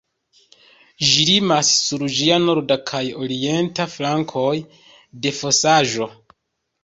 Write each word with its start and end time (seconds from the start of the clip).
Ĝi 1.09 1.25
limas 1.29 1.67
sur 1.81 2.05
ĝia 2.19 2.39
norda 2.45 2.77
kaj 2.91 3.03
orienta 3.25 3.87
flankoj 3.97 4.57
de 5.27 5.35
fosaĵo. 5.41 6.09